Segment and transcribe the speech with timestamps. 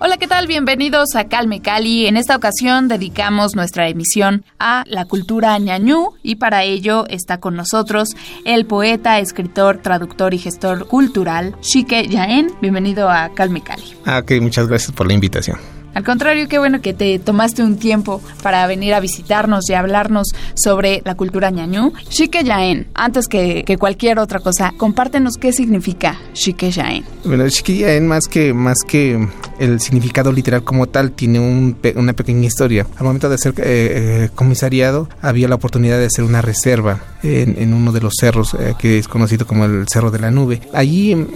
[0.00, 0.46] Hola, ¿qué tal?
[0.46, 2.06] Bienvenidos a Calme Cali.
[2.06, 7.56] En esta ocasión dedicamos nuestra emisión a la cultura ñañú y para ello está con
[7.56, 8.10] nosotros
[8.44, 12.52] el poeta, escritor, traductor y gestor cultural Shike Yaen.
[12.60, 13.82] Bienvenido a Calme Cali.
[14.04, 15.77] Ah, ok, muchas gracias por la invitación.
[15.98, 20.28] Al contrario, qué bueno que te tomaste un tiempo para venir a visitarnos y hablarnos
[20.54, 21.92] sobre la cultura ñañú.
[22.08, 27.04] Shike Yaen, antes que, cualquier otra cosa, compártenos qué significa Shike Yaen.
[27.24, 29.28] Bueno, Shike Yaen más que, más que
[29.58, 32.86] el significado literal como tal, tiene una pequeña historia.
[32.96, 37.74] Al momento de ser eh, eh, comisariado, había la oportunidad de hacer una reserva en,
[37.74, 40.60] uno de los cerros eh, que es conocido como el Cerro de la Nube.
[40.72, 41.26] Allí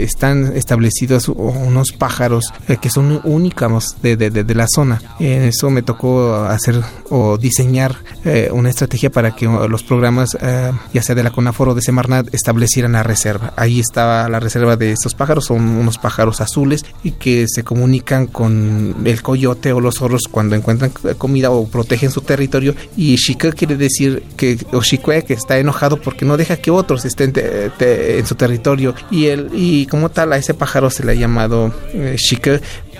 [0.00, 3.60] están establecidos unos pájaros que son únicos
[4.02, 5.00] de, la zona.
[5.18, 10.72] En eso me tocó hacer o diseñar eh, una estrategia para que los programas, eh,
[10.92, 13.52] ya sea de la CONAFOR o de Semarnat, establecieran la reserva.
[13.56, 18.26] Ahí estaba la reserva de estos pájaros, son unos pájaros azules y que se comunican
[18.26, 22.74] con el coyote o los zorros cuando encuentran comida o protegen su territorio.
[22.96, 27.04] Y Shika quiere decir que, o Shikwe, que está enojado porque no deja que otros
[27.04, 28.94] estén en su territorio.
[29.10, 32.16] Y, el, y como tal, a ese pájaro se le ha llamado eh,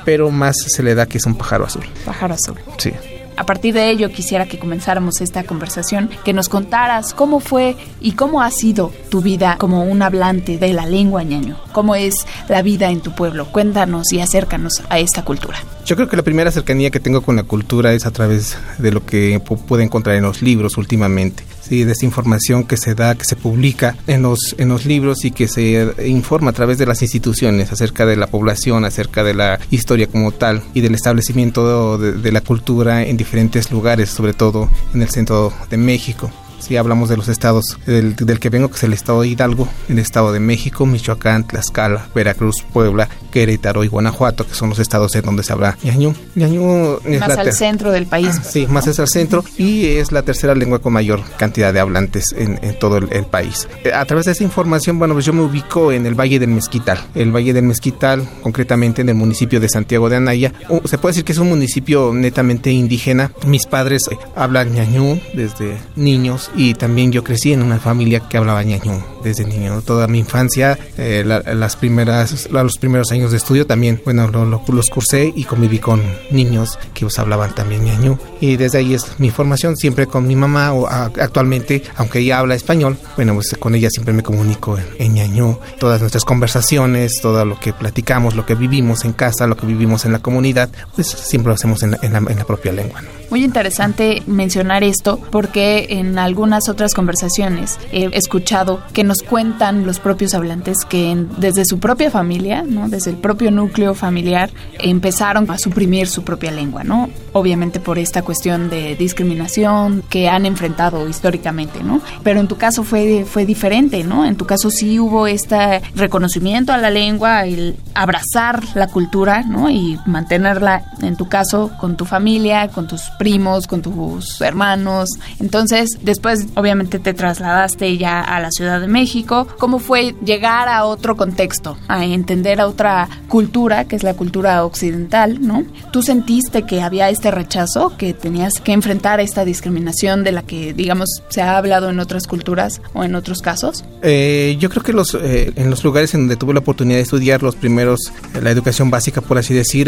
[0.05, 1.85] pero más se le da que es un pájaro azul.
[2.05, 2.57] Pájaro azul.
[2.79, 2.93] Sí.
[3.41, 8.13] A partir de ello quisiera que comenzáramos esta conversación, que nos contaras cómo fue y
[8.13, 12.61] cómo ha sido tu vida como un hablante de la lengua ñaño, cómo es la
[12.61, 13.47] vida en tu pueblo.
[13.51, 15.57] Cuéntanos y acércanos a esta cultura.
[15.87, 18.93] Yo creo que la primera cercanía que tengo con la cultura es a través de
[18.93, 21.43] lo que puedo encontrar en los libros últimamente.
[21.61, 25.25] Sí, de esa información que se da, que se publica en los, en los libros
[25.25, 29.35] y que se informa a través de las instituciones acerca de la población, acerca de
[29.35, 34.69] la historia como tal y del establecimiento de la cultura en diferentes lugares, sobre todo
[34.95, 36.31] en el centro de México.
[36.61, 39.99] Si hablamos de los estados del, que vengo, que es el estado de Hidalgo, el
[39.99, 45.23] estado de México, Michoacán, Tlaxcala, Veracruz, Puebla, Querétaro y Guanajuato, que son los estados en
[45.23, 46.15] donde se habla ñañú.
[46.35, 48.37] ñañú es más al centro del país.
[48.39, 51.81] Ah, sí, más es al centro y es la tercera lengua con mayor cantidad de
[51.81, 53.69] hablantes en, todo el, país.
[53.85, 56.51] Eh, a través de esa información, bueno, pues yo me ubico en el Valle del
[56.51, 56.99] Mezquital.
[57.15, 60.53] El Valle del Mezquital, concretamente en el municipio de Santiago de Anaya.
[60.85, 63.33] se puede decir que es un municipio netamente indígena.
[63.47, 68.37] Mis padres eh, hablan ñañú desde niños y también yo crecí en una familia que
[68.37, 69.83] hablaba ñañú desde niño.
[69.83, 75.33] Toda mi infancia, eh, las primeras, los primeros años de estudio también, bueno, los cursé
[75.35, 78.19] y conviví con niños que os hablaban también ñañú.
[78.41, 82.55] Y desde ahí es mi formación, siempre con mi mamá, o actualmente, aunque ella habla
[82.55, 85.59] español, bueno, pues con ella siempre me comunico en, ñañú.
[85.79, 90.05] Todas nuestras conversaciones, todo lo que platicamos, lo que vivimos en casa, lo que vivimos
[90.05, 93.03] en la comunidad, pues siempre lo hacemos en la, propia lengua.
[93.29, 100.01] Muy interesante mencionar esto porque en algunas otras conversaciones he escuchado que nos cuentan los
[100.01, 102.89] propios hablantes que desde su propia familia, ¿no?
[102.89, 107.11] desde el propio núcleo familiar, empezaron a suprimir su propia lengua, ¿no?
[107.33, 112.01] Obviamente por esta cuestión de discriminación que han enfrentado históricamente, ¿no?
[112.23, 114.25] Pero en tu caso fue, fue diferente, ¿no?
[114.25, 119.71] En tu caso sí hubo este reconocimiento a la lengua, el abrazar la cultura, ¿no?
[119.71, 125.11] Y mantenerla, en tu caso, con tu familia, con tus primos, con tus hermanos.
[125.39, 129.47] Entonces, después obviamente te trasladaste ya a la Ciudad de México.
[129.59, 134.65] ¿Cómo fue llegar a otro contexto, a entender a otra cultura, que es la cultura
[134.65, 135.65] occidental, ¿no?
[135.93, 140.73] ¿Tú sentiste que había este rechazo, que tenías que enfrentar esta discriminación de la que,
[140.73, 143.85] digamos, se ha hablado en otras culturas o en otros casos?
[144.03, 147.03] Eh, yo creo que los, eh, en los lugares en donde tuve la oportunidad de
[147.03, 149.87] estudiar los primeros, eh, la educación básica, por así decir,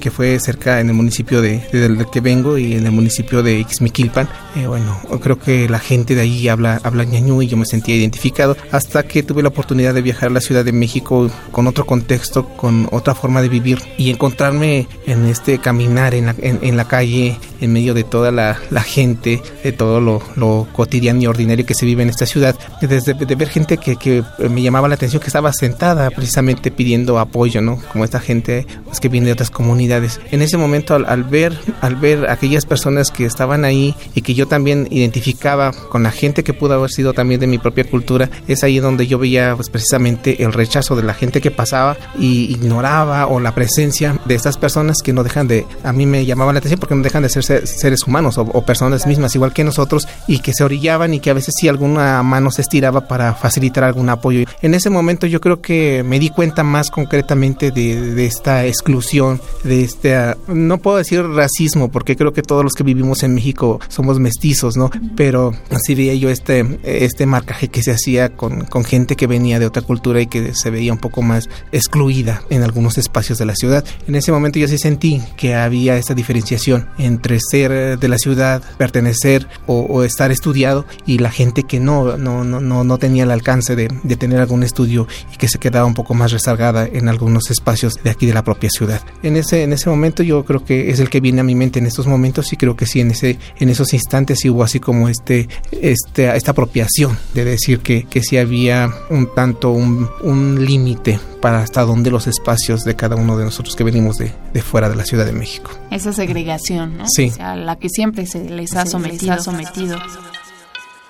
[0.00, 3.58] que fue cerca en el municipio de, del que vengo y en el municipio de
[3.60, 4.28] Ixmiquilpan.
[4.56, 7.96] Eh, bueno, creo que la gente de ahí habla, habla ñañú y yo me sentía
[7.96, 11.86] identificado hasta que tuve la oportunidad de viajar a la Ciudad de México con otro
[11.86, 16.86] contexto, con otra forma de vivir y encontrarme en este caminar en la, en, la
[16.86, 21.84] calle, en medio de toda la, gente, de todo lo, cotidiano y ordinario que se
[21.84, 25.26] vive en esta ciudad, desde de ver gente que, que, me llamaba la atención que
[25.26, 27.78] estaba sentada precisamente pidiendo apoyo, ¿no?
[27.92, 30.20] Como esta gente pues, que viene de otras comunidades.
[30.30, 34.46] En ese momento al, ver al ver aquellas personas que estaban ahí y que yo
[34.46, 38.62] también identificaba con la gente que pudo haber sido también de mi propia cultura, es
[38.62, 43.26] ahí donde yo veía pues, precisamente el rechazo de la gente que pasaba y ignoraba
[43.26, 46.58] o la presencia de estas personas que no dejan de, a mí me llamaba la
[46.58, 50.38] atención porque no dejan de ser seres humanos o, personas mismas igual que nosotros y
[50.38, 54.08] que se orillaban y que a veces si alguna mano se estiraba para facilitar algún
[54.08, 54.46] apoyo.
[54.62, 59.82] En ese momento yo creo que me di cuenta más concretamente de, esta exclusión, de
[59.82, 64.18] este, no puedo decir racismo porque creo que todos los que vivimos en México somos
[64.18, 64.90] mestizos, ¿no?
[65.16, 69.58] Pero así veía yo este, este marcaje que se hacía con, con gente que venía
[69.58, 73.46] de otra cultura y que se veía un poco más excluida en algunos espacios de
[73.46, 73.84] la ciudad.
[74.06, 78.62] En ese momento yo sí sentí que había esta diferenciación entre ser de la ciudad,
[78.78, 83.76] pertenecer o, estar estudiado y la gente que no, no, no, no tenía el alcance
[83.76, 87.50] de, de, tener algún estudio y que se quedaba un poco más rezagada en algunos
[87.50, 89.00] espacios de aquí de la propia ciudad.
[89.22, 91.78] En ese, en ese momento yo creo que es el que viene a mi mente
[91.78, 94.80] en estos momentos y creo que sí, en, ese, en esos instantes sí hubo así
[94.80, 100.64] como este, este, esta apropiación de decir que, que sí había un tanto un, un
[100.64, 104.62] límite para hasta dónde los espacios de cada uno de nosotros que venimos de, de
[104.62, 105.72] fuera de la Ciudad de México.
[105.90, 107.04] Esa segregación, ¿no?
[107.06, 107.34] Sí.
[107.38, 109.38] a la que siempre se les ha sometido.
[109.42, 109.98] sometido.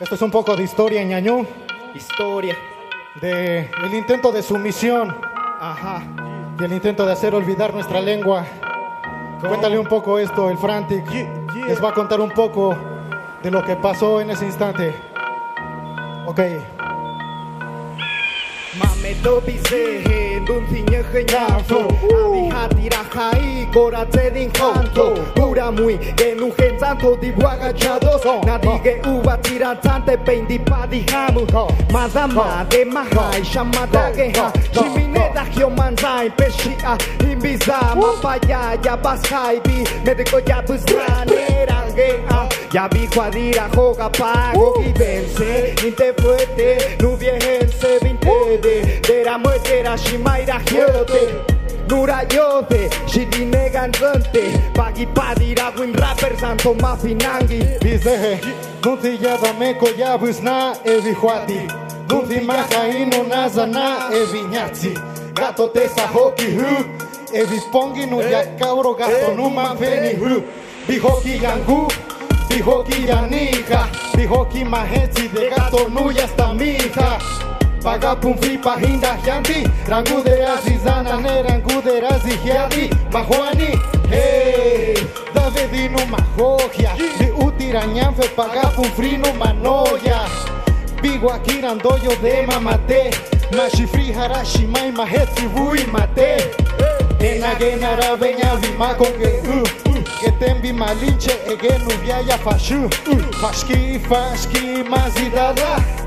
[0.01, 1.47] Esto es un poco de historia, ñañú.
[1.95, 2.57] Historia.
[3.23, 5.15] De el intento de sumisión.
[5.61, 6.03] Ajá.
[6.59, 8.45] Y el intento de hacer olvidar nuestra lengua.
[9.41, 11.05] Cuéntale un poco esto, el Frantic.
[11.69, 12.77] Les va a contar un poco
[13.41, 14.93] de lo que pasó en ese instante.
[16.27, 16.41] Ok.
[19.05, 21.81] melodice en un zinejeñazo
[22.17, 25.07] Abi jatira jai goratzen janto
[25.37, 31.45] Gura mui genujen zanto dibuaga txadoz Nadige uba tiratzante pein dipadi jamu
[31.93, 36.97] Madama de mahai xamadage ha Chimineda gio manzain peshia
[37.31, 41.74] Inbiza mapaya ya bazhaibi Mediko ya buzranera
[42.73, 45.75] Ya vi cuadira joga pago y vence.
[45.85, 51.35] Inte fuerte, nu viejense vinte de Dera muetera shimaira hiote
[51.89, 54.43] Nura yote, shidine ganzante
[54.75, 58.41] Pagi padira win rapper santo mafinangi Bizehe,
[58.83, 61.61] nunti yada meko ya busna evi huati
[62.09, 64.99] Nunti maka ino nazana evi nyatsi
[65.35, 66.85] Gato tesa hoki hu
[67.33, 70.43] Evi pongi nu ya cabro gato numa feni hu
[70.87, 71.89] Bihoki Yangu,
[72.49, 77.19] Bihoki Yanika, Bihoki Mahetsi de gato nuya esta mija.
[77.83, 83.79] Paga pumfi pahinda yanti, rangu de azizana ne rangu de razihiadi, mahuani,
[84.09, 84.95] hey,
[85.35, 90.27] Davidino mahogia, de utiranyanfe paga pumfrino manoya.
[91.03, 93.11] Biguakirandoyo de mamate,
[93.53, 96.41] Mashifri Harashimai Mahetsi Bui Mate.
[96.79, 97.14] Hey.
[97.25, 102.89] Ena genara veña vima con que uh, uh, que tembi malinche egenu viaya fashu
[103.41, 106.05] Fashki fashki mazidada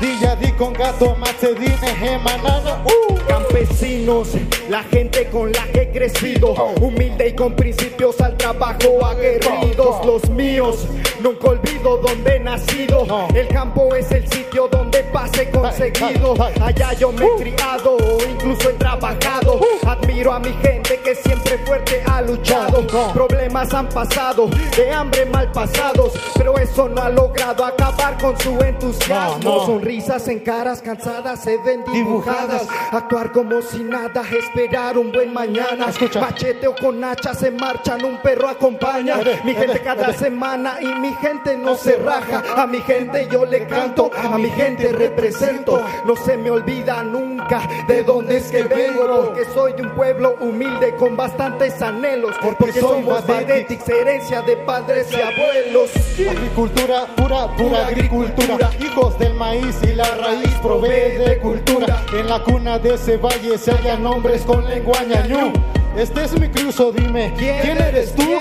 [0.00, 2.84] Dilla di con gato, macedine, gemanana.
[2.84, 3.16] Uh.
[3.26, 4.28] Campesinos,
[4.68, 6.52] la gente con la que he crecido.
[6.80, 10.06] Humilde y con principios al trabajo aguerridos.
[10.06, 10.86] Los míos,
[11.20, 13.06] nunca olvido donde he nacido.
[13.34, 16.34] El campo es el sitio donde pase conseguido.
[16.60, 17.96] Allá yo me he criado,
[18.28, 19.60] incluso he trabajado.
[19.86, 22.86] Admiro a mi gente que siempre fuerte ha luchado.
[23.12, 26.12] Problemas han pasado, de hambre mal pasados.
[26.36, 29.66] Pero eso no ha logrado acabar con su entusiasmo.
[29.66, 32.66] Sonrisas en caras cansadas se ven dibujadas.
[32.92, 35.86] Actuar como si nada, esperar un buen mañana.
[36.20, 39.16] Machete o con hacha se marchan, un perro acompaña.
[39.44, 42.42] Mi gente cada semana y mi gente no se raja.
[42.56, 45.82] A mi gente yo le canto, a mi gente represento.
[46.04, 49.24] No se me olvida nunca de dónde es que vengo.
[49.26, 52.36] Porque soy de un pueblo humilde con bastantes anhelos.
[52.40, 55.90] Porque somos Badetics, herencia de padres y abuelos.
[56.28, 58.70] Agricultura, pura, pura agricultura.
[58.80, 62.02] Hijos del maíz y la raíz provee de cultura.
[62.12, 65.52] En la cuna de ese valle se hallan nombres con lengua ñañú.
[65.96, 68.37] Este es mi cruzo, dime, ¿quién, eres tú?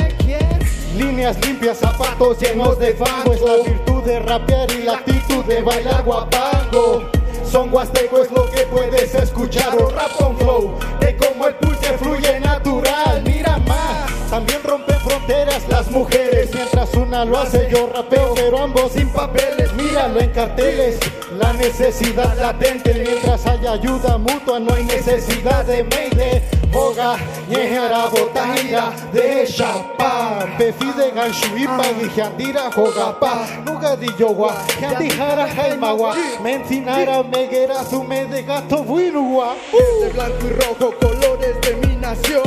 [0.97, 3.31] Líneas limpias, zapatos llenos de fango.
[3.31, 7.11] Es la virtud de rapear y la actitud de bailar guapango.
[7.49, 10.79] Son huasteco es lo que puedes escuchar o rap con flow.
[10.99, 13.21] De cómo el pulque fluye natural.
[13.23, 16.49] Mira más, también rompen fronteras las mujeres.
[16.51, 19.71] Mientras una lo hace, yo rapeo, pero ambos sin papeles.
[19.73, 20.97] Míralo en carteles.
[21.37, 26.56] La necesidad latente, mientras haya ayuda mutua, no hay necesidad de mayday.
[26.73, 27.17] Hoga,
[27.49, 30.45] ñejara botahira de chapa.
[30.59, 33.47] Befide ganshuipa y jandira jogapa.
[33.65, 36.15] Nuga di yoga, jandijara jaimawa.
[36.43, 39.55] Mencinara meguera sume de gato buinua.
[39.71, 42.43] Verde, blanco y rojo, colores de mi nación.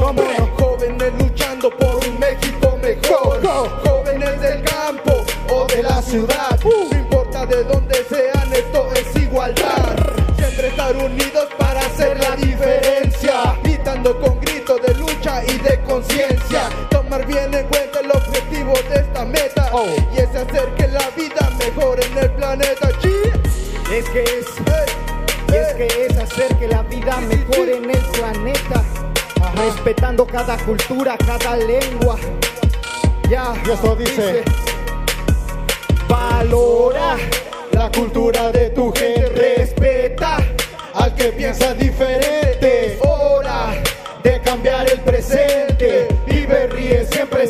[0.58, 3.40] Jóvenes luchando por un México mejor.
[3.84, 6.58] Jóvenes del campo o de la ciudad.
[29.90, 32.16] Respetando cada cultura, cada lengua.
[33.28, 34.44] Ya, y eso dice.
[36.08, 37.16] Valora
[37.72, 39.30] la cultura de tu gente.
[39.30, 40.36] Respeta
[40.94, 43.00] al que piensa diferente.
[43.00, 43.82] Hora
[44.22, 46.06] de cambiar el presente.
[46.24, 47.48] Vive, ríe, siempre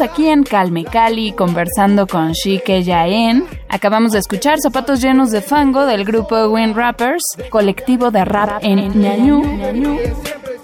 [0.00, 3.44] Aquí en Calme Cali conversando con Shike Yaen.
[3.68, 9.00] Acabamos de escuchar Zapatos Llenos de Fango del grupo Wind Rappers, colectivo de rap en
[9.00, 9.42] Ñañú.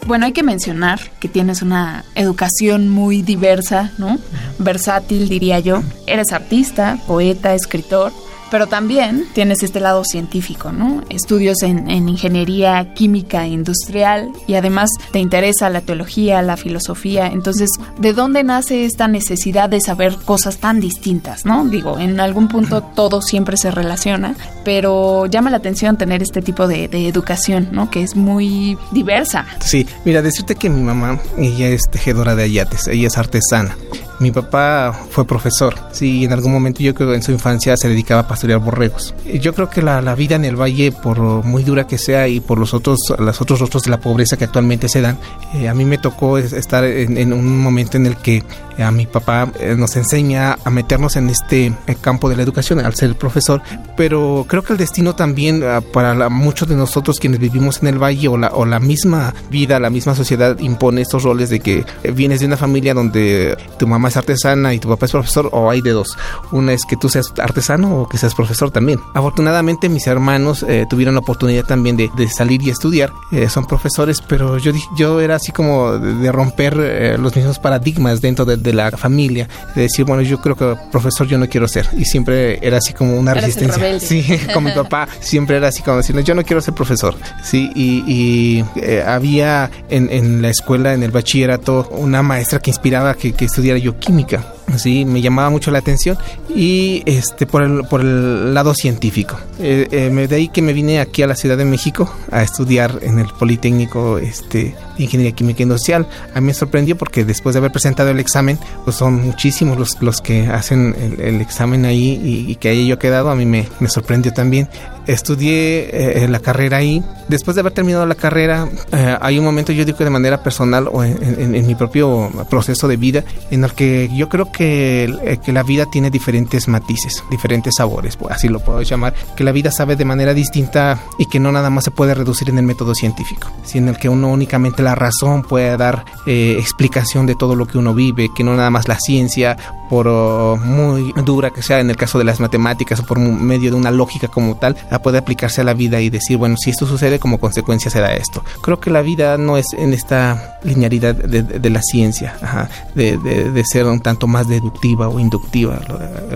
[0.07, 4.19] Bueno, hay que mencionar que tienes una educación muy diversa, ¿no?
[4.59, 5.83] Versátil, diría yo.
[6.07, 8.13] Eres artista, poeta, escritor
[8.51, 11.03] pero también tienes este lado científico, ¿no?
[11.09, 17.29] Estudios en, en, ingeniería química industrial y además te interesa la teología, la filosofía.
[17.29, 21.65] Entonces, ¿de dónde nace esta necesidad de saber cosas tan distintas, ¿no?
[21.67, 26.67] Digo, en algún punto todo siempre se relaciona, pero llama la atención tener este tipo
[26.67, 27.91] de, de educación, ¿no?
[27.91, 29.47] Que es muy diversa.
[29.61, 33.77] Sí, mira, decirte que mi mamá, ella es tejedora de ayates, ella es artesana.
[34.21, 37.89] Mi papá fue profesor, sí, en algún momento yo creo que en su infancia se
[37.89, 39.15] dedicaba a pastorear borregos.
[39.41, 42.41] Yo creo que la, la, vida en el valle, por muy dura que sea y
[42.41, 45.17] por los otros, los otros rostros de la pobreza que actualmente se dan,
[45.55, 48.45] eh, a mí me tocó estar en, en, un momento en el que
[48.79, 51.73] a mi papá eh, nos enseña a meternos en este
[52.03, 53.63] campo de la educación al ser profesor,
[53.97, 57.89] pero creo que el destino también uh, para la, muchos de nosotros quienes vivimos en
[57.89, 61.61] el valle o la, o la misma vida, la misma sociedad impone estos roles de
[61.61, 61.85] que
[62.15, 65.71] vienes de una familia donde tu mamá es artesana y tu papá es profesor o
[65.71, 66.17] hay de dos.
[66.53, 69.01] Una es que tú seas artesano o que seas profesor también.
[69.15, 73.13] Afortunadamente mis hermanos eh, tuvieron la oportunidad también de, de salir y estudiar.
[73.33, 77.59] Eh, son profesores, pero yo, yo era así como de, de romper eh, los mismos
[77.59, 79.49] paradigmas dentro de, de, la familia.
[79.75, 81.89] De decir, bueno, yo creo que profesor yo no quiero ser.
[81.97, 84.01] Y siempre era así como una Eres resistencia.
[84.01, 87.15] Sí, con mi papá siempre era así como decirle, yo no quiero ser profesor.
[87.43, 88.65] Sí, y, y
[89.07, 93.79] había en, en, la escuela, en el bachillerato, una maestra que inspiraba que, que estudiara
[93.79, 94.45] yo química
[94.79, 96.19] sí me llamaba mucho la atención
[96.55, 99.39] y este por el, por el lado científico.
[99.59, 102.99] Eh, eh, de ahí que me vine aquí a la Ciudad de México a estudiar
[103.03, 106.07] en el Politécnico este Ingeniería Química Industrial.
[106.35, 110.01] A mí me sorprendió porque después de haber presentado el examen pues son muchísimos los,
[110.03, 113.47] los que hacen el, el examen ahí y, y, que haya yo quedado a mí
[113.47, 114.69] me, me sorprendió también.
[115.07, 117.03] Estudié eh, la carrera ahí.
[117.29, 120.43] Después de haber terminado la carrera eh, hay un momento yo digo que de manera
[120.43, 124.53] personal o en, en, en mi propio proceso de vida en el que yo creo
[124.53, 129.43] que que, que, la vida tiene diferentes matices, diferentes sabores, así lo puedo llamar, que
[129.43, 132.59] la vida sabe de manera distinta y que no nada más se puede reducir en
[132.59, 137.25] el método científico, sino en el que uno únicamente la razón puede dar eh, explicación
[137.25, 139.57] de todo lo que uno vive, que no nada más la ciencia,
[139.89, 143.71] por oh, muy dura que sea en el caso de las matemáticas o por medio
[143.71, 146.87] de una lógica como tal, puede aplicarse a la vida y decir, bueno, si esto
[146.87, 148.45] sucede como consecuencia será esto.
[148.61, 152.69] Creo que la vida no es en esta linealidad de, de, de la ciencia, ajá,
[152.95, 155.81] de, de ser un tanto más deductiva o inductiva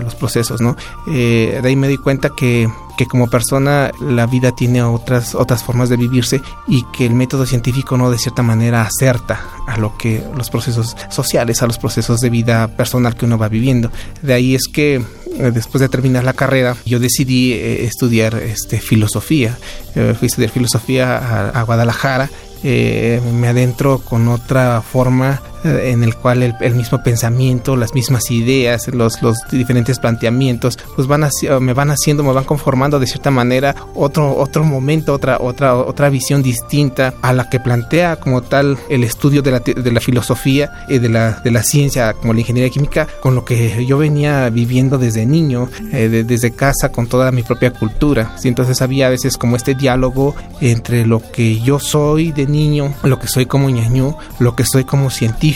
[0.01, 0.75] los procesos, ¿no?
[1.07, 2.67] Eh, de ahí me di cuenta que,
[2.97, 7.45] que como persona la vida tiene otras, otras formas de vivirse y que el método
[7.45, 12.19] científico no de cierta manera acerta a lo que los procesos sociales, a los procesos
[12.19, 13.91] de vida personal que uno va viviendo.
[14.23, 18.79] De ahí es que eh, después de terminar la carrera yo decidí eh, estudiar este,
[18.79, 19.57] filosofía.
[19.95, 22.29] Eh, fui a estudiar filosofía a, Guadalajara
[22.67, 28.31] eh, me adentro con otra forma eh, en el cual el, mismo pensamiento, las mismas
[28.31, 31.25] ideas, los, los diferentes planteamientos, pues van
[31.59, 36.09] me van haciendo, me van conformando de cierta manera otro, otro momento, otra, otra, otra
[36.09, 40.85] visión distinta a la que plantea como tal el estudio de la, de la filosofía
[40.87, 44.49] y de la, de la ciencia como la ingeniería química, con lo que yo venía
[44.49, 48.35] viviendo desde niño, eh, desde casa, con toda mi propia cultura.
[48.43, 53.19] entonces había a veces como este diálogo entre lo que yo soy de niño, lo
[53.19, 55.54] que soy como ñañú, lo que soy como científico,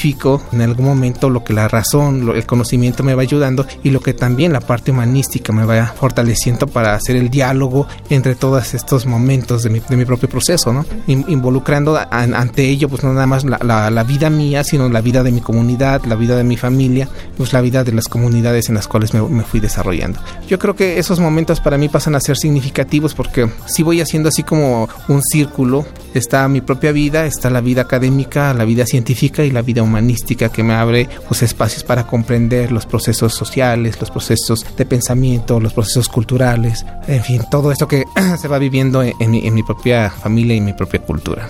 [0.51, 4.13] en algún momento lo que la razón, el conocimiento me va ayudando y lo que
[4.13, 9.63] también la parte humanística me va fortaleciendo para hacer el diálogo entre todos estos momentos
[9.63, 10.85] de mi, de mi propio proceso, ¿no?
[11.07, 15.31] involucrando ante ello pues no nada más la, la, vida mía, sino la vida de
[15.31, 18.87] mi comunidad, la vida de mi familia, pues la vida de las comunidades en las
[18.87, 20.19] cuales me, me fui desarrollando.
[20.47, 24.29] Yo creo que esos momentos para mí pasan a ser significativos porque si voy haciendo
[24.29, 29.43] así como un círculo, está mi propia vida, está la vida académica, la vida científica
[29.43, 34.11] y la vida humanística que me abre pues espacios para comprender los procesos sociales, los
[34.11, 38.05] procesos de pensamiento, los procesos culturales, en fin, todo esto que
[38.39, 41.49] se va viviendo en, mi, propia familia y mi propia cultura.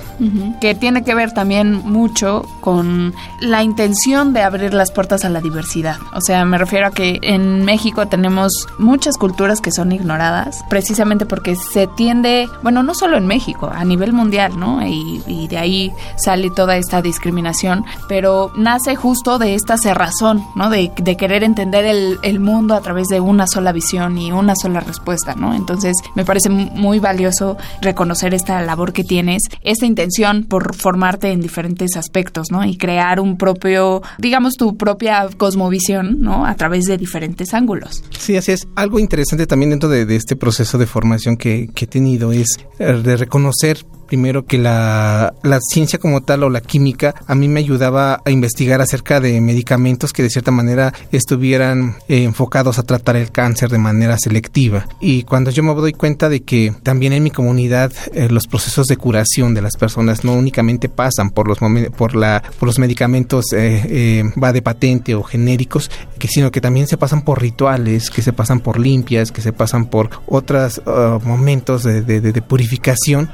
[0.62, 5.42] Que tiene que ver también mucho con la intención de abrir las puertas a la
[5.42, 5.98] diversidad.
[6.14, 11.26] O sea, me refiero a que en México tenemos muchas culturas que son ignoradas, precisamente
[11.26, 14.86] porque se tiende, bueno, no solo en México, a nivel mundial, ¿no?
[14.86, 20.70] Y, de ahí sale toda esta discriminación, pero nace justo de esta cerrazón, ¿no?
[20.70, 25.36] De, querer entender el, mundo a través de una sola visión y una sola respuesta,
[25.36, 25.54] ¿no?
[25.54, 31.42] Entonces, me parece muy valioso reconocer esta labor que tienes, esta intención por formarte en
[31.42, 32.64] diferentes aspectos, ¿no?
[32.64, 36.46] Y crear un propio, digamos, tu propia cosmovisión, ¿no?
[36.46, 38.04] A través de diferentes ángulos.
[38.18, 38.68] Sí, así es.
[38.76, 42.48] Algo interesante también dentro de, este proceso de formación que, que he tenido es
[42.80, 45.34] eh, de reconocer primero que la,
[45.70, 50.14] ciencia como tal o la química a mí me ayudaba a investigar acerca de medicamentos
[50.14, 54.88] que de cierta manera estuvieran eh, enfocados a tratar el cáncer de manera selectiva.
[55.00, 58.88] Y cuando yo me doy cuenta de que también en mi comunidad eh, los procesos
[58.88, 61.60] de curación de las personas no únicamente pasan por los,
[61.96, 65.92] por la, por los medicamentos eh, va de patente o genéricos,
[66.28, 69.88] sino que también se pasan por rituales, que se pasan por limpias, que se pasan
[69.88, 73.30] por otros uh, momentos de, de, de purificación.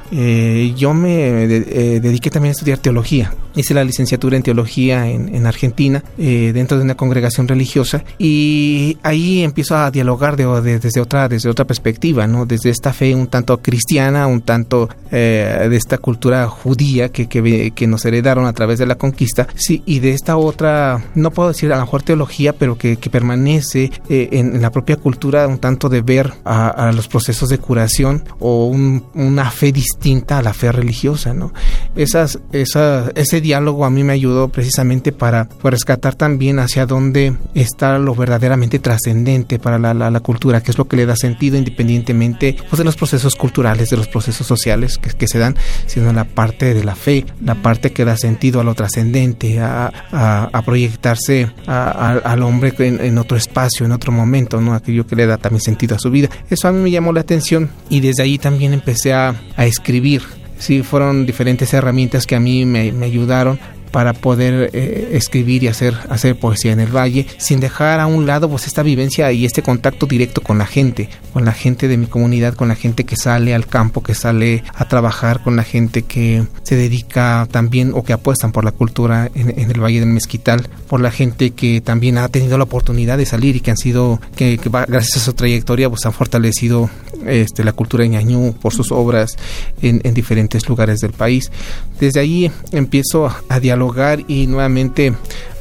[0.75, 3.33] Yo me eh, dediqué también a estudiar teología.
[3.55, 9.43] Hice la licenciatura en teología en, Argentina, eh, dentro de una congregación religiosa, y ahí
[9.43, 12.45] empiezo a dialogar desde, otra, desde otra perspectiva, ¿no?
[12.45, 17.87] desde esta fe un tanto cristiana, un tanto eh, de esta cultura judía que, que,
[17.87, 21.71] nos heredaron a través de la conquista, sí, y de esta otra, no puedo decir
[21.71, 26.33] a lo mejor teología, pero que, permanece en, la propia cultura un tanto de ver
[26.43, 30.84] a, los procesos de curación o una fe distinta a la fe religiosa,
[31.33, 31.53] ¿no?
[31.95, 37.35] Esas, esa, ese diálogo a mí me ayudó precisamente para pues, rescatar también hacia dónde
[37.53, 41.57] está lo verdaderamente trascendente para la, la, cultura, que es lo que le da sentido
[41.57, 45.55] independientemente pues, de los procesos culturales, de los procesos sociales que, que se dan,
[45.85, 49.91] sino la parte de la fe, la parte que da sentido a lo trascendente, a,
[50.11, 54.73] a, proyectarse al hombre en, en, otro espacio, en otro momento, ¿no?
[54.73, 56.29] Aquello que le da también sentido a su vida.
[56.49, 60.23] Eso a mí me llamó la atención y desde ahí también empecé a, a escribir
[60.57, 63.59] sí fueron diferentes herramientas que a mí me, me ayudaron
[63.95, 68.25] para poder eh, escribir y hacer, hacer poesía en el valle, sin dejar a un
[68.25, 71.95] lado pues esta vivencia y este contacto directo con la gente, con la gente de
[71.95, 75.63] mi comunidad, con la gente que sale al campo, que sale a trabajar, con la
[75.63, 80.09] gente que se dedica también o que apuestan por la cultura en, el Valle del
[80.09, 83.77] Mezquital, por la gente que también ha tenido la oportunidad de salir y que han
[83.77, 86.89] sido, que, gracias a su trayectoria pues han fortalecido
[87.25, 89.37] este, la cultura de ñañú por sus obras
[89.81, 91.49] en, en diferentes lugares del país.
[91.97, 93.84] Desde ahí empiezo a dialogar
[94.27, 95.13] y nuevamente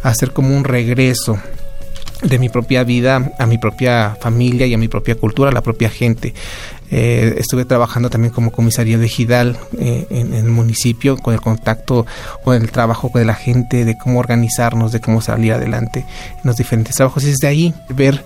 [0.02, 1.38] hacer como un regreso
[2.22, 5.62] de mi propia vida a mi propia familia y a mi propia cultura, a la
[5.62, 6.32] propia gente.
[6.96, 12.07] Eh, estuve trabajando también como comisaría Gidal eh, en, el municipio, con el contacto,
[12.44, 16.54] con el trabajo de la gente, de cómo organizarnos, de cómo salir adelante en los
[16.54, 17.24] diferentes trabajos.
[17.24, 18.24] Y desde ahí ver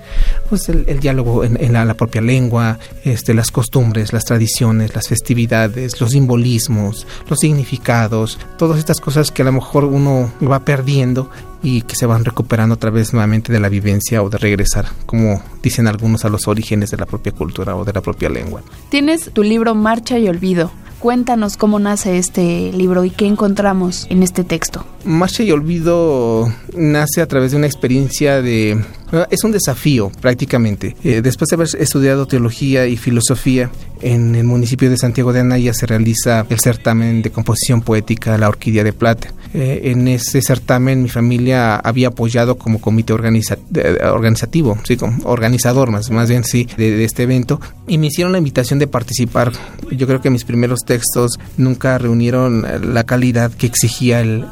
[0.50, 6.10] pues, el, diálogo en, la, propia lengua, este, las costumbres, las tradiciones, las festividades, los
[6.10, 11.30] simbolismos, los significados, todas estas cosas que a lo mejor uno va perdiendo
[11.62, 15.42] y que se van recuperando otra vez nuevamente de la vivencia o de regresar, como
[15.62, 18.62] dicen algunos, a los orígenes de la propia cultura o de la propia lengua.
[18.90, 20.70] Tienes tu libro Marcha y Olvido.
[20.98, 24.84] Cuéntanos cómo nace este libro y qué encontramos en este texto.
[25.04, 28.84] Marcha y Olvido nace a través de una experiencia de
[29.30, 30.94] Es un desafío prácticamente.
[31.02, 33.70] Eh, después de haber estudiado teología y filosofía
[34.02, 38.48] en el municipio de Santiago de Anaya se realiza el certamen de composición poética La
[38.48, 39.32] Orquídea de Plata.
[39.54, 46.10] Eh, en ese certamen mi familia había apoyado como comité organizativo, sí, como organizador más,
[46.10, 49.52] más bien sí, de, este evento y me hicieron la invitación de participar.
[49.90, 54.44] Yo creo que mis primeros textos nunca reunieron la calidad que exigía el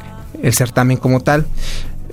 [0.51, 1.45] certamen como tal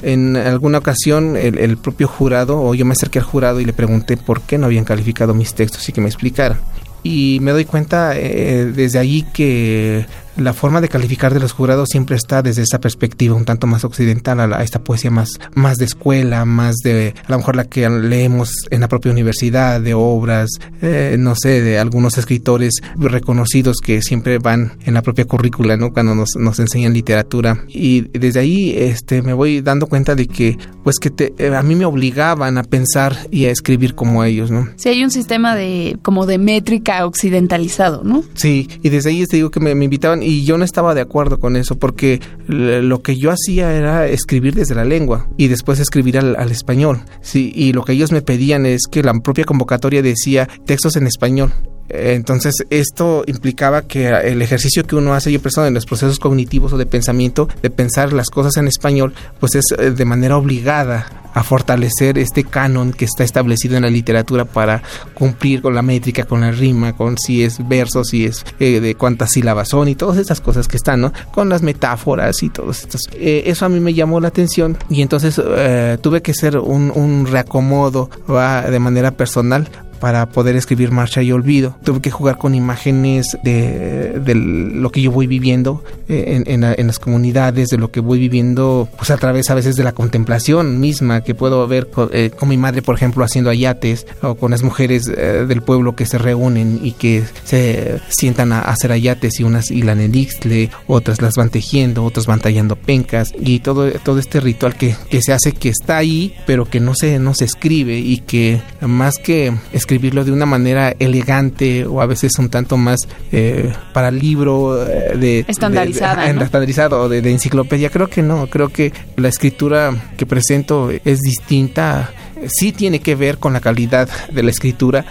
[0.05, 4.17] en alguna ocasión el, propio jurado, o yo me acerqué al jurado y le pregunté
[4.17, 6.61] por qué no habían calificado mis textos y que me explicara.
[7.03, 11.89] Y me doy cuenta eh, desde allí que la forma de calificar de los jurados
[11.91, 15.85] siempre está desde esa perspectiva un tanto más occidental a, esta poesía más, más de
[15.85, 20.51] escuela, más de a lo mejor la que leemos en la propia universidad, de obras,
[20.83, 25.93] eh, no sé, de algunos escritores reconocidos que siempre van en la propia currícula, ¿no?
[25.93, 27.65] Cuando nos, nos enseñan literatura.
[27.69, 31.75] Y desde ahí este, me voy dando cuenta de que, pues que eh, a mí
[31.75, 34.69] me obligaban a pensar y a escribir como ellos, ¿no?
[34.77, 38.25] Sí, hay un sistema de, como de métrica occidentalizado, ¿no?
[38.35, 41.01] Sí, y desde ahí te digo que me, me invitaban y yo no estaba de
[41.01, 45.81] acuerdo con eso porque lo que yo hacía era escribir desde la lengua y después
[45.81, 47.03] escribir al, español.
[47.21, 51.07] Sí, y lo que ellos me pedían es que la propia convocatoria decía textos en
[51.07, 51.53] español.
[51.89, 56.73] Entonces, esto implicaba que el ejercicio que uno hace, yo persona en los procesos cognitivos
[56.73, 61.24] o de pensamiento, de pensar las cosas en español, pues es eh, de manera obligada
[61.35, 64.83] a fortalecer este canon que está establecido en la literatura para
[65.15, 68.95] cumplir con la métrica, con la rima, con si es verso, si es eh, de
[68.95, 71.13] cuántas sílabas son y todas estas cosas que están, ¿no?
[71.33, 72.97] Con las metáforas y todo esto.
[73.15, 76.93] Eh, eso a mí me llamó la atención y entonces eh, tuve que hacer un,
[76.95, 79.69] un reacomodo de manera personal
[80.05, 81.77] para poder escribir Marcha y Olvido.
[81.83, 87.71] Tuve que jugar con imágenes de, lo que yo voy viviendo eh, en, las comunidades,
[87.71, 91.35] de lo que voy viviendo pues a través a veces de la contemplación misma que
[91.35, 95.47] puedo ver eh, con, mi madre, por ejemplo, haciendo ayates o con las mujeres eh,
[95.49, 100.01] del pueblo que se reúnen y que se sientan a, hacer ayates y unas hilan
[100.01, 104.75] el ixtle, otras las van tejiendo, otras van tallando pencas y todo, todo este ritual
[104.75, 108.61] que, se hace que está ahí pero que no se, no se escribe y que
[108.83, 109.55] más que
[109.95, 112.99] escribirlo de una manera elegante o a veces un tanto más
[113.31, 117.91] eh, para libro eh, de estandarizada, de, estandarizado de, de enciclopedia.
[117.91, 122.11] Creo que no, creo que la escritura que presento es distinta
[122.49, 125.05] sí tiene que ver con la calidad de la escritura,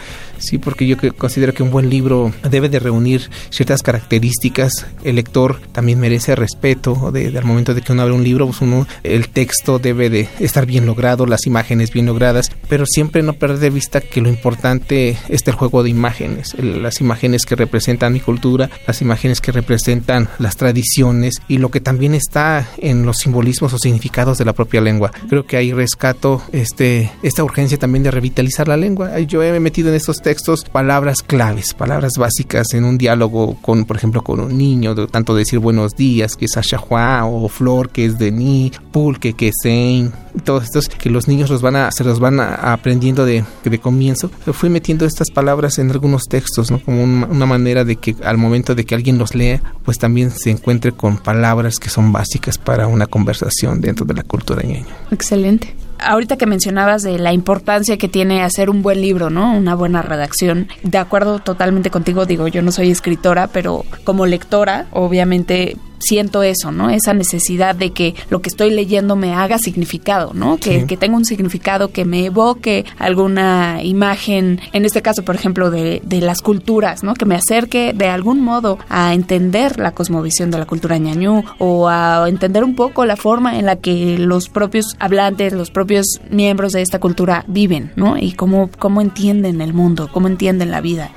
[0.44, 4.86] sí, porque yo considero que un buen libro debe de reunir ciertas características.
[5.04, 8.62] El lector también merece respeto de, al momento de que uno abre un libro, pues
[9.04, 13.60] el texto debe de estar bien logrado, las imágenes bien logradas, pero siempre no perder
[13.60, 18.20] de vista que lo importante es el juego de imágenes, las imágenes que representan mi
[18.20, 23.74] cultura, las imágenes que representan las tradiciones y lo que también está en los simbolismos
[23.74, 25.12] o significados de la propia lengua.
[25.30, 29.20] Creo que ahí rescato este esta urgencia también de revitalizar la lengua.
[29.22, 30.33] Yo he metido en estos textos
[30.72, 35.60] palabras claves, palabras básicas en un diálogo con, por ejemplo, con un niño, tanto decir
[35.60, 40.12] buenos días, que es Ashahua, o flor, que es Denis, pulque, que es Sein,
[40.44, 44.30] todos estos que los niños los van a, se los van aprendiendo de, de comienzo.
[44.52, 46.80] Fui metiendo estas palabras en algunos textos, ¿no?
[46.80, 50.52] Como una manera de que al momento de que alguien los lea, pues también se
[50.52, 54.88] encuentre con palabras que son básicas para una conversación dentro de la cultura ñeño.
[55.12, 59.56] Excelente ahorita que mencionabas de la importancia que tiene hacer un buen libro, ¿no?
[59.56, 60.68] Una buena redacción.
[60.84, 66.72] De acuerdo totalmente contigo, digo, yo no soy escritora, pero como lectora, obviamente siento eso,
[66.72, 66.90] ¿no?
[66.90, 70.58] Esa necesidad de que lo que estoy leyendo me haga significado, ¿no?
[70.58, 75.72] Que, que tenga un significado que me evoque alguna imagen, en este caso, por ejemplo,
[75.72, 77.14] de, de, las culturas, ¿no?
[77.14, 81.88] Que me acerque de algún modo a entender la cosmovisión de la cultura ñañú o
[81.90, 86.74] a entender un poco la forma en la que los propios hablantes, los propios miembros
[86.74, 88.18] de esta cultura viven, ¿no?
[88.18, 91.12] Y cómo, cómo entienden el mundo, cómo entienden la vida.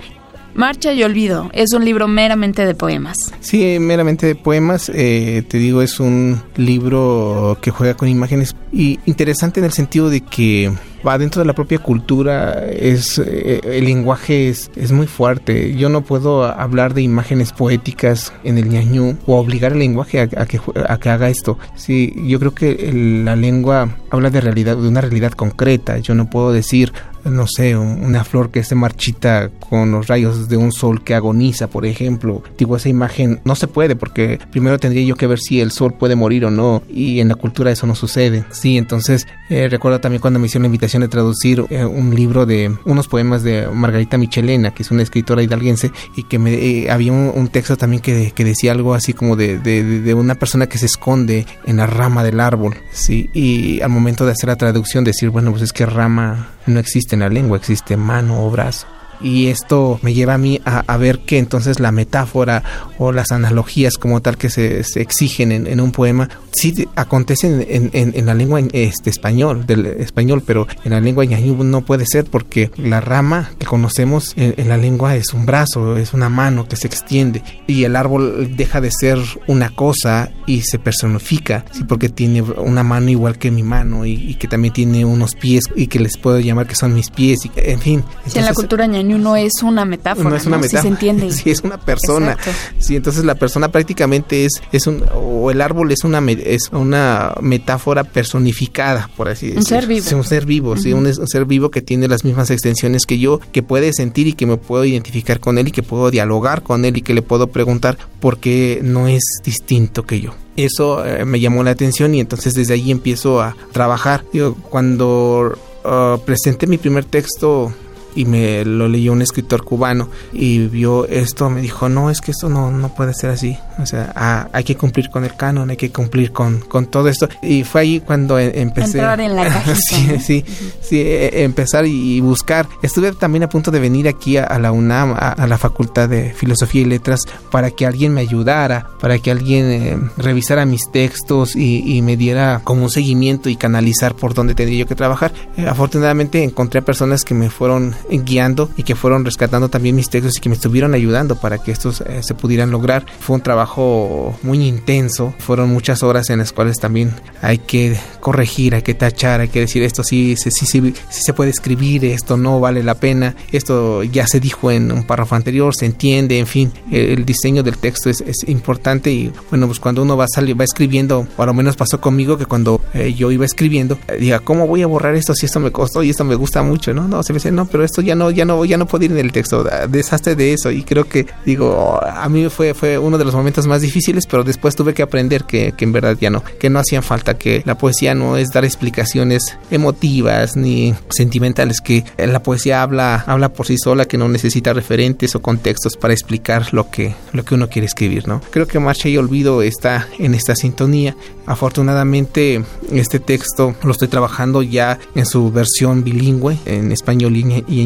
[0.57, 3.31] Marcha y Olvido es un libro meramente de poemas.
[3.41, 4.91] Sí, meramente de poemas.
[4.95, 10.09] Eh, te digo, es un libro que juega con imágenes y interesante en el sentido
[10.09, 10.73] de que
[11.07, 15.77] va dentro de la propia cultura, es eh, el lenguaje es, es, muy fuerte.
[15.77, 20.27] Yo no puedo hablar de imágenes poéticas en el ñañú o obligar al lenguaje a,
[20.27, 21.59] que, a que haga esto.
[21.77, 25.99] Sí, yo creo que la lengua habla de realidad, de una realidad concreta.
[25.99, 26.93] Yo no puedo decir
[27.31, 31.69] no sé, una flor que se marchita con los rayos de un sol que agoniza,
[31.69, 32.43] por ejemplo.
[32.59, 35.95] Digo, esa imagen no se puede porque primero tendría yo que ver si el sol
[35.95, 38.45] puede morir o no y en la cultura eso no sucede.
[38.51, 42.47] Sí, entonces eh, recuerdo también cuando me hicieron la invitación de traducir eh, un libro
[42.47, 46.91] de unos poemas de Margarita Michelena, que es una escritora hidalguense, y que me, eh,
[46.91, 50.67] había un, texto también que, que, decía algo así como de, de, de, una persona
[50.67, 53.31] que se esconde en la rama del árbol, ¿sí?
[53.33, 57.16] Y al momento de hacer la traducción decir, bueno, pues es que rama no existe
[57.17, 58.87] en la lengua, existe mano o brazo
[59.21, 62.63] y esto me lleva a mí a, ver que entonces la metáfora
[62.99, 68.35] o las analogías como tal que se, exigen en, un poema sí acontecen en, la
[68.35, 73.01] lengua este, español, del español, pero en la lengua ñañú no puede ser porque la
[73.01, 77.43] rama que conocemos en, la lengua es un brazo, es una mano que se extiende
[77.67, 82.83] y el árbol deja de ser una cosa y se personifica, sí, porque tiene una
[82.83, 86.39] mano igual que mi mano y, que también tiene unos pies y que les puedo
[86.39, 88.05] llamar que son mis pies, y, en fin.
[88.35, 90.31] en la cultura ñañú no es una metáfora.
[90.31, 90.83] No es una metáfora.
[90.83, 91.31] se entiende.
[91.37, 92.37] Sí, es una persona.
[92.79, 97.35] Sí, entonces la persona prácticamente es, es un, o el árbol es una, es una
[97.41, 99.61] metáfora personificada, por así decirlo.
[99.61, 100.07] Un ser vivo.
[100.07, 103.41] Sí, un ser vivo, sí, un, ser vivo que tiene las mismas extensiones que yo,
[103.53, 106.85] que puede sentir y que me puedo identificar con él y que puedo dialogar con
[106.85, 111.25] él y que le puedo preguntar por qué no es distinto que yo eso eh,
[111.25, 114.25] me llamó la atención y entonces desde ahí empiezo a trabajar.
[114.33, 115.53] Digo, cuando
[115.85, 117.73] uh, presenté mi primer texto
[118.17, 122.33] y me lo leyó un escritor cubano y vio esto, me dijo, no, es que
[122.33, 125.71] esto no, no puede ser así, o sea, ah, hay que cumplir con el canon,
[125.71, 127.29] hay que cumplir con, con todo esto.
[127.43, 128.99] Y fue ahí cuando e, empecé...
[128.99, 130.45] Entrar en la sí, sí,
[130.81, 132.67] sí, e, e, empezar y buscar.
[132.83, 136.83] Estuve también a punto de venir aquí a, la UNAM, a, la Facultad de Filosofía
[136.83, 141.97] y Letras, para que alguien me ayudara, para que alguien eh, revisara mis textos y,
[142.07, 145.33] me diera como un seguimiento y canalizar por dónde tendría yo que trabajar.
[145.57, 150.09] Eh, afortunadamente encontré a personas que me fueron guiando y que fueron rescatando también mis
[150.09, 153.07] textos y que me estuvieron ayudando para que estos eh, se pudieran lograr.
[153.21, 158.75] Fue un trabajo muy intenso, fueron muchas horas en las cuales también hay que corregir,
[158.75, 162.37] hay que tachar, hay que decir esto sí, sí, sí, sí, se puede escribir, esto
[162.37, 166.47] no vale la pena, esto ya se dijo en un párrafo anterior, se entiende, en
[166.47, 170.65] fin, el, diseño del texto es, importante y bueno, pues cuando uno va, salir, va
[170.65, 174.83] escribiendo, o lo menos pasó conmigo que cuando eh, yo iba escribiendo, diga, ¿cómo voy
[174.83, 176.95] a borrar esto si esto me costó y esto me gusta mucho?
[176.95, 179.05] No, no, se me dice, no, pero esto ya no, ya no, ya no puedo
[179.05, 182.99] ir en el texto, deshazte de eso y creo que, digo, a mí fue, fue
[182.99, 186.17] uno de los momentos más difíciles, pero después tuve que aprender que, que en verdad
[186.21, 190.95] ya no, que no hacían falta, que la poesía no es dar explicaciones emotivas ni
[191.09, 195.97] sentimentales, que la poesía habla, habla por sí sola, que no necesita referentes o contextos
[195.97, 198.41] para explicar lo que, lo que uno quiere escribir, ¿no?
[198.51, 201.17] Creo que Marcha y Olvido está en esta sintonía.
[201.47, 207.86] Afortunadamente, este texto lo estoy trabajando ya en su versión bilingüe, en español y en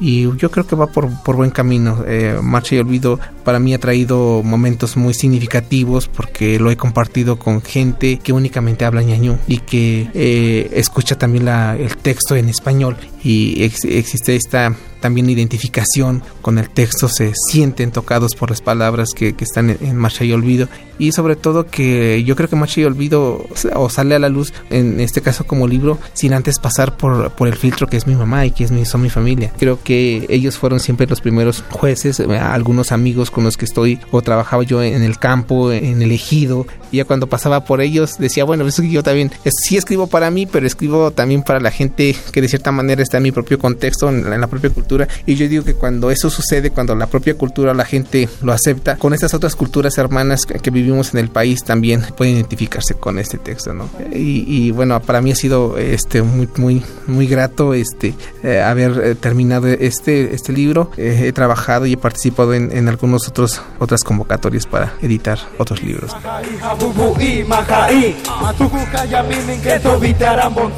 [0.00, 2.04] y yo creo que va por, por buen camino.
[2.06, 7.38] Eh, Marcha y Olvido para mí ha traído momentos muy significativos porque lo he compartido
[7.38, 12.48] con gente que únicamente habla ñañú y que eh, escucha también la, el texto en
[12.48, 19.10] español y existe esta también identificación con el texto, se sienten tocados por las palabras
[19.14, 22.84] que, están en, Marcha y Olvido y sobre todo que yo creo que Marcha y
[22.84, 27.30] Olvido o sale a la luz en este caso como libro sin antes pasar por,
[27.32, 29.52] por el filtro que es mi mamá y que es mi, son mi familia.
[29.58, 33.98] Creo que ellos fueron siempre los primeros jueces, eh, algunos amigos con los que estoy
[34.12, 38.16] o trabajaba yo en el campo, en el ejido, y ya cuando pasaba por ellos
[38.18, 41.70] decía, bueno, eso que yo también sí escribo para mí, pero escribo también para la
[41.70, 45.34] gente que de cierta manera está en mi propio contexto, en la propia cultura y
[45.34, 49.12] yo digo que cuando eso sucede, cuando la propia cultura, la gente lo acepta, con
[49.12, 53.74] estas otras culturas hermanas que, vivimos en el país también pueden identificarse con este texto,
[53.74, 53.88] ¿no?
[54.12, 59.14] Y, bueno, para mí ha sido este muy muy muy grato este eh, haber eh,
[59.14, 60.90] terminado este este libro.
[60.96, 65.82] Eh, he trabajado y he participado en, en algunos otros otras convocatorias para editar otros
[65.82, 66.14] libros.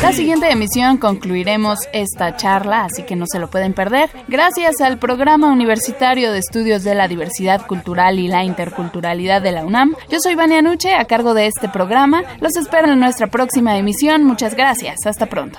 [0.01, 4.11] La siguiente emisión concluiremos esta charla, así que no se lo pueden perder.
[4.29, 9.65] Gracias al Programa Universitario de Estudios de la Diversidad Cultural y la Interculturalidad de la
[9.65, 12.23] UNAM, yo soy Vania Nuche, a cargo de este programa.
[12.41, 14.25] Los espero en nuestra próxima emisión.
[14.25, 15.07] Muchas gracias.
[15.07, 15.59] Hasta pronto.